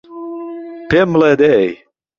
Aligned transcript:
پێم 0.89 1.09
بڵێ 1.13 1.31
دەی 1.41 1.67